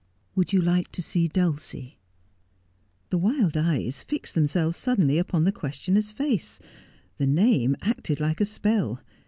'Would 0.35 0.51
you 0.51 0.63
like 0.63 0.91
to 0.93 1.03
'see 1.03 1.27
Dulcie 1.27 1.99
1' 3.09 3.09
The 3.11 3.17
wild 3.19 3.55
eyes 3.55 4.01
fixed 4.01 4.33
themselves 4.33 4.75
suddenly 4.75 5.19
upon 5.19 5.43
the 5.43 5.51
ques 5.51 5.77
tioner's 5.85 6.09
face. 6.09 6.59
The 7.19 7.27
name 7.27 7.75
acted 7.83 8.19
like 8.19 8.41
a 8.41 8.45
spell. 8.45 8.99